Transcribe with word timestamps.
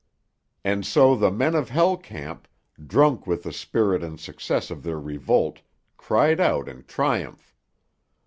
And 0.63 0.83
so 0.83 1.15
the 1.15 1.29
men 1.29 1.53
of 1.53 1.69
Hell 1.69 1.95
Camp, 1.95 2.47
drunk 2.83 3.27
with 3.27 3.43
the 3.43 3.53
spirit 3.53 4.01
and 4.01 4.19
success 4.19 4.71
of 4.71 4.81
their 4.81 4.99
revolt, 4.99 5.59
cried 5.95 6.39
out 6.39 6.67
in 6.67 6.85
triumph. 6.85 7.55